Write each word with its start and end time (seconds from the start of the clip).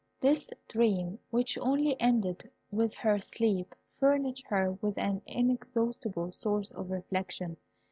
This 0.19 0.49
dream, 0.67 1.19
which 1.29 1.59
only 1.59 1.95
ended 2.01 2.49
with 2.71 2.95
her 2.95 3.19
sleep, 3.19 3.75
furnished 3.99 4.47
her 4.47 4.71
with 4.81 4.97
an 4.97 5.21
inexhaustible 5.27 6.31
source 6.31 6.71
of 6.71 6.89
reflection. 6.89 7.55